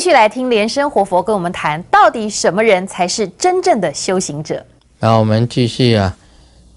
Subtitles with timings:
[0.00, 4.64] 继续来听莲生活佛跟我们谈，到底什么人才是真正的修行者？
[4.98, 6.16] 然后我们继续啊，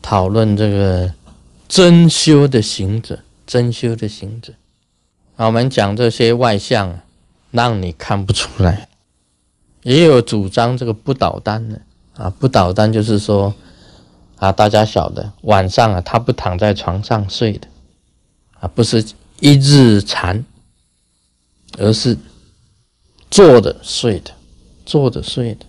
[0.02, 1.10] 讨论这个
[1.70, 3.18] 真修的行者，
[3.48, 4.52] 真修的行者。
[5.38, 7.00] 啊，我们讲这些外相，
[7.52, 8.90] 让你看不出来。
[9.84, 11.80] 也有主张这个不倒单的
[12.18, 13.56] 啊，不倒单就是说
[14.36, 17.70] 啊，大家晓得晚上啊，他不躺在床上睡的
[18.60, 19.02] 啊，不是
[19.40, 20.44] 一日禅。
[21.80, 22.16] 而是
[23.34, 24.30] 坐着睡的，
[24.86, 25.66] 坐着睡的，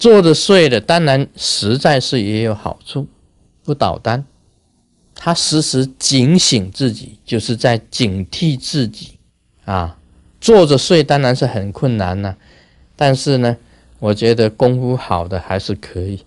[0.00, 3.06] 坐着睡的，当然实在是也有好处，
[3.62, 4.24] 不倒单，
[5.14, 9.18] 他时时警醒自己，就是在警惕自己
[9.64, 9.96] 啊。
[10.40, 12.34] 坐着睡当然是很困难呐，
[12.96, 13.56] 但是呢，
[14.00, 16.24] 我觉得功夫好的还是可以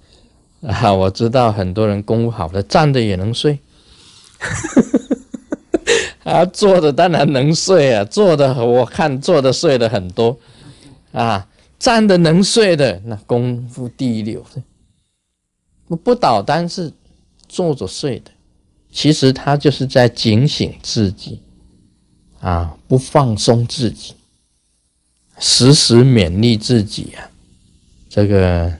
[0.62, 0.94] 啊。
[0.94, 3.60] 我知道很多人功夫好的站着也能睡。
[6.30, 10.38] 啊，坐的当然能睡啊，坐的我看坐的睡的很多，
[11.12, 11.48] 啊，
[11.80, 14.62] 站的能睡的那功夫第一流的，
[15.88, 16.94] 不不倒单是
[17.48, 18.30] 坐着睡的，
[18.92, 21.42] 其实他就是在警醒自己，
[22.42, 24.14] 啊，不放松自己，
[25.40, 27.26] 时时勉励自己啊，
[28.08, 28.72] 这个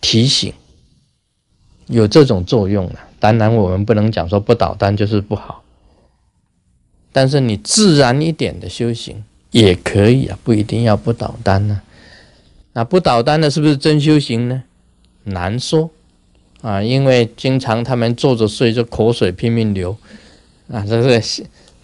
[0.00, 0.52] 提醒
[1.88, 3.08] 有这种作用啊。
[3.18, 5.63] 当然我们不能讲说不倒单就是不好。
[7.14, 11.80] 但是你自然一点的修行也可以啊，不一定要不倒单呢。
[12.72, 14.64] 那不倒单的是不是真修行呢？
[15.22, 15.88] 难说
[16.60, 19.96] 啊，因为经常他们坐着睡，就口水拼命流
[20.68, 20.84] 啊。
[20.84, 21.22] 这个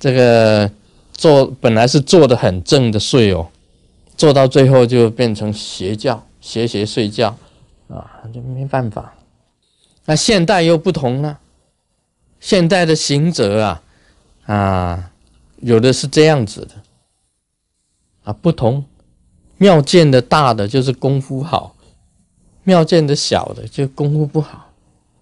[0.00, 0.68] 这个
[1.12, 3.46] 坐本来是坐的很正的睡哦，
[4.16, 7.36] 坐到最后就变成邪教，邪邪睡觉
[7.88, 9.14] 啊，就没办法。
[10.06, 11.38] 那现代又不同了，
[12.40, 13.82] 现代的行者啊
[14.46, 15.09] 啊。
[15.60, 16.74] 有的是这样子的
[18.24, 18.84] 啊，不同
[19.58, 21.76] 妙见的大的就是功夫好，
[22.64, 24.72] 妙见的小的就功夫不好。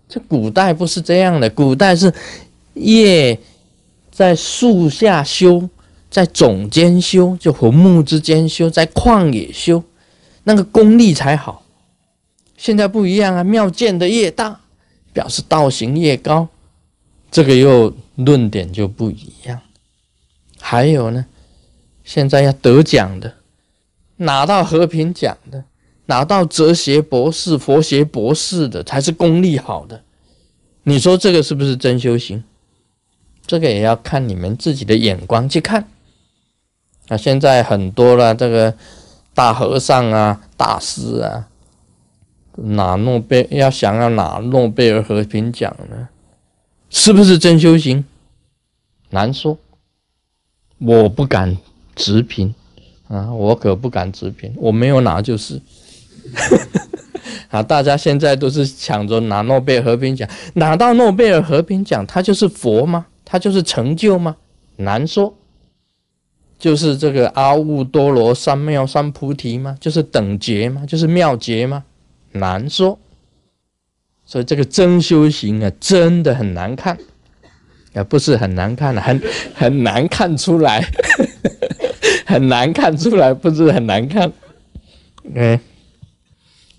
[0.09, 2.12] 这古代不是这样的，古代是
[2.75, 3.38] 叶
[4.10, 5.69] 在树下修，
[6.10, 9.82] 在种间修，就和木之间修，在旷野修，
[10.44, 11.62] 那个功力才好。
[12.56, 14.60] 现在不一样啊，妙见的越大，
[15.12, 16.49] 表示道行越高，
[17.31, 19.60] 这个又论点就不一样。
[20.71, 21.25] 还有呢，
[22.05, 23.37] 现在要得奖的，
[24.17, 25.65] 拿到和平奖的，
[26.05, 30.03] 拿到哲学博士、佛学博士的，才是功力好的。
[30.83, 32.45] 你说这个是不是真修行？
[33.47, 35.89] 这个也要看你们自己的眼光去看。
[37.09, 38.75] 啊，现在很多了，这个
[39.33, 41.49] 大和尚啊、大师啊，
[42.56, 46.11] 拿诺贝要想要拿诺贝尔和平奖呢，
[46.91, 48.05] 是不是真修行？
[49.09, 49.56] 难说。
[50.78, 51.56] 我不敢
[51.94, 52.55] 直评
[53.09, 55.61] 啊，我可不敢直评，我没有拿就是。
[57.50, 63.06] 啊，大家现在都是抢着拿诺贝尔和平奖，拿到诺贝尔和平奖，他就是佛吗？
[63.25, 64.37] 他就是成就吗？
[64.77, 65.34] 难说。
[66.59, 69.77] 就是这个阿耨多罗三藐三菩提吗？
[69.81, 70.84] 就是等觉吗？
[70.87, 71.84] 就是妙觉吗？
[72.33, 72.99] 难说。
[74.27, 76.99] 所以这个真修行啊，真的很难看。
[77.98, 79.20] 也不是很难看的，很
[79.54, 80.81] 很难看出来，
[82.25, 84.32] 很难看出来，不是很难看。
[85.34, 85.60] 哎，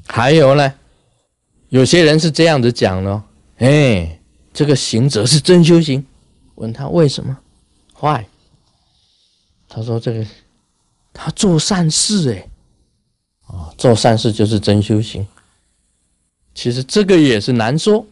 [0.08, 0.74] 还有呢，
[1.69, 3.22] 有些人是这样子讲的，
[3.58, 4.19] 哎，
[4.53, 6.06] 这个行者是真修行。
[6.56, 7.38] 问他为什么？
[7.94, 8.25] 坏。
[9.68, 10.25] 他说这个
[11.13, 12.50] 他做善事，哎，
[13.47, 15.28] 啊，做善事就是真修行。
[16.56, 18.06] 其实这个也是难说，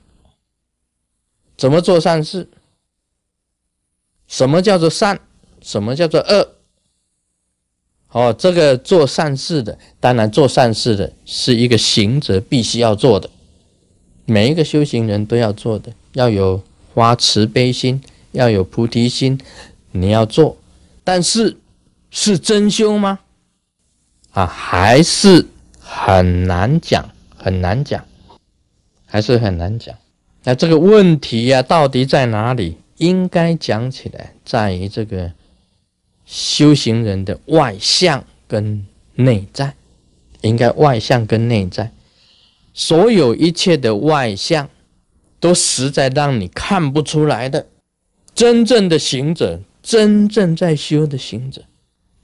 [1.58, 2.48] 怎么做善事？
[4.28, 5.20] 什么叫做善？
[5.62, 6.50] 什么叫做恶？
[8.12, 13.30] 哦，这个做善事的，当然做善事的是一个行者必须要做的，
[14.26, 18.02] 每一个修行人都要做的，要有发慈悲心，
[18.32, 19.40] 要有菩提心，
[19.92, 20.58] 你要做。
[21.04, 21.58] 但是
[22.10, 23.20] 是真修吗？
[24.32, 25.46] 啊，还是
[25.80, 28.06] 很难讲，很难讲，
[29.06, 29.96] 还是很难讲。
[30.44, 32.78] 那这个问题呀，到底在哪里？
[32.98, 35.32] 应该讲起来，在于这个
[36.26, 38.86] 修行人的外向跟
[39.16, 39.76] 内在，
[40.42, 41.92] 应该外向跟内在，
[42.74, 44.70] 所有一切的外向，
[45.40, 47.68] 都实在让你看不出来的。
[48.34, 51.64] 真正的行者，真正在修的行者，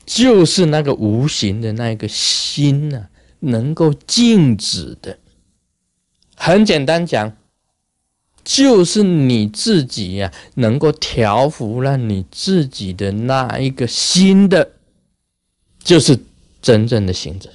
[0.05, 3.07] 就是那个无形的那个心呐，
[3.39, 5.17] 能够静止的。
[6.35, 7.37] 很简单讲。
[8.43, 14.73] 就是你自己呀，能够调服了你自己的那一个心的
[15.83, 16.19] 就是
[16.61, 17.49] 真正的行者，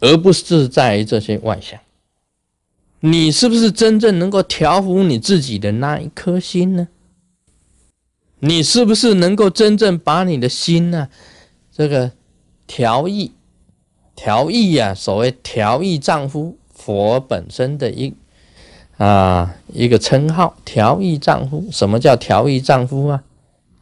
[0.00, 1.78] 而不是在于这些外相。
[3.00, 6.88] 你是不是真正能够调伏你自己的那一颗心呢？
[8.38, 11.08] 你是不是能够真正把你的心呢，
[11.72, 12.12] 这个
[12.66, 13.32] 调意、
[14.14, 14.94] 调意呀？
[14.94, 18.14] 所谓调意丈夫，佛本身的一
[18.98, 21.66] 啊一个称号，调意丈夫。
[21.70, 23.22] 什么叫调意丈夫啊？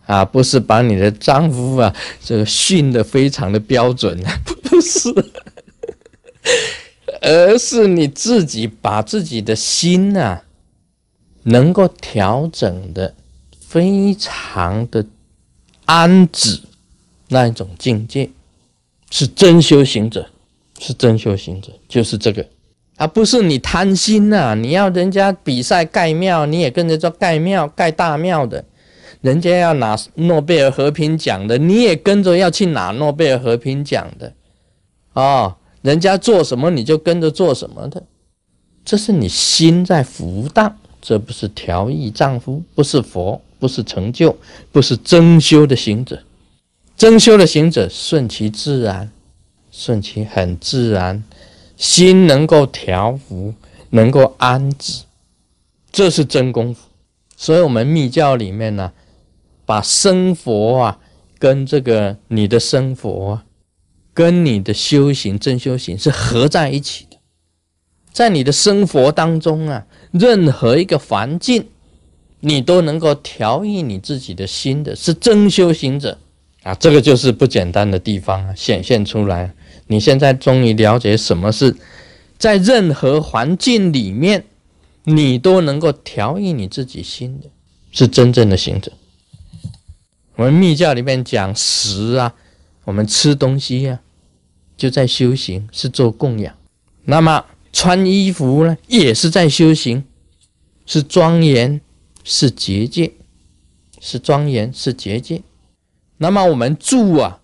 [0.07, 5.11] 啊，不是把你的丈夫啊这个训的非常的标准， 不是。
[7.23, 10.43] 而是你自己把自己的心呐，
[11.45, 13.15] 能够调整的
[13.67, 15.07] 非常的
[15.87, 16.61] 安止
[17.29, 18.29] 那一种境界，
[19.11, 20.29] 是真修行者，
[20.79, 22.47] 是真修行者，就是这个，
[22.97, 24.55] 而不是你贪心呐！
[24.55, 28.63] 你要人家比赛盖庙，你也跟着做盖庙、盖大庙的；
[29.21, 34.33] 人家要拿诺贝尔和平奖的，你也跟着要去拿诺贝尔和平奖的，
[35.15, 35.57] 哦。
[35.83, 38.03] 人家做什么你就跟着做什么的，
[38.87, 44.35] 这是你心在浮荡，这不是调意丈夫，不是佛，不是成就，
[44.73, 46.19] 不是真修的行者。
[46.97, 49.11] 真修的行者顺其自然，
[49.71, 51.23] 顺其很自然，
[51.77, 53.55] 心能够调伏，
[53.91, 55.05] 能够安止，
[55.91, 56.81] 这是真功夫。
[57.37, 58.93] 所以，我们密教里面呢，
[59.67, 60.99] 把生佛啊
[61.39, 63.45] 跟这个你的生佛啊。
[64.17, 67.17] 跟你的修行真修行是合在一起的，
[68.13, 71.67] 在你的生活当中啊，任何一个环境，
[72.39, 76.17] 你都能够调益你自己的心的，是真修行者
[76.63, 79.53] 啊，这个就是不简单的地方啊，显现出来。
[79.87, 81.77] 你现在终于了解什么是
[82.39, 84.45] 在任何环境里面，
[85.05, 87.49] 你都能够调益你自己心的，
[87.91, 88.93] 是真正的行者。
[90.37, 92.35] 我们密教里面讲食啊。
[92.87, 94.01] 我们吃东西呀，
[94.77, 96.53] 就在修行，是做供养；
[97.05, 100.05] 那么穿衣服呢，也是在修行，
[100.85, 101.81] 是庄严，
[102.25, 103.15] 是结界，
[104.03, 105.41] 是庄严，是结界。
[106.19, 107.41] 那么我们住啊，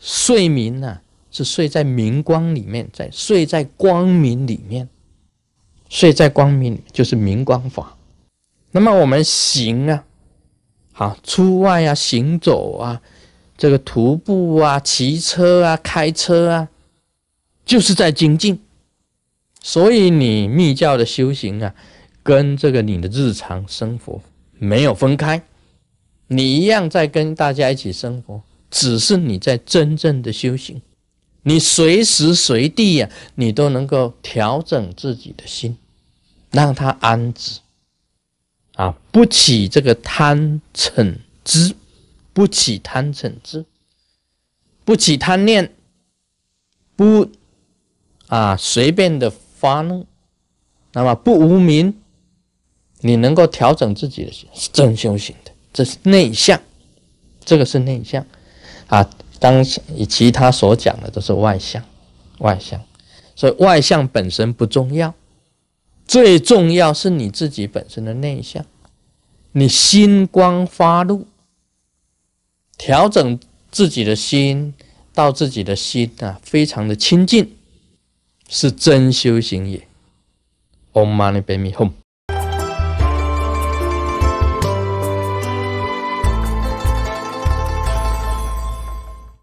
[0.00, 1.00] 睡眠呢，
[1.36, 4.88] 是睡在明光里面，在睡在光明里面，
[5.90, 7.94] 睡在光明就是明光法。
[8.70, 10.02] 那么我们行啊，
[10.92, 13.02] 好出外啊，行走啊。
[13.58, 16.68] 这个徒步啊、骑车啊、开车啊，
[17.66, 18.58] 就是在精进。
[19.60, 21.74] 所以你密教的修行啊，
[22.22, 24.22] 跟这个你的日常生活
[24.58, 25.42] 没有分开，
[26.28, 28.40] 你一样在跟大家一起生活，
[28.70, 30.80] 只是你在真正的修行。
[31.46, 35.78] 你随时随地呀，你都能够调整自己的心，
[36.50, 37.60] 让它安止
[38.74, 41.74] 啊，不起这个贪嗔痴。
[42.36, 43.64] 不起贪嗔痴，
[44.84, 45.74] 不起贪念，
[46.94, 47.30] 不
[48.26, 50.06] 啊随便的发怒，
[50.92, 51.98] 那么不无名，
[53.00, 56.60] 你能够调整自己的心，是真修行的，这是内向，
[57.42, 58.26] 这个是内向
[58.88, 59.08] 啊。
[59.38, 61.82] 当以其他所讲的都是外向，
[62.38, 62.80] 外向，
[63.34, 65.14] 所以外向本身不重要，
[66.06, 68.64] 最重要是你自己本身的内向，
[69.52, 71.26] 你心光发怒。
[72.78, 73.40] 调整
[73.70, 74.74] 自己的心，
[75.14, 77.56] 到自己的心啊，非常的清净，
[78.48, 79.86] 是真修行也。
[80.92, 81.92] Om Mani Padme Hum。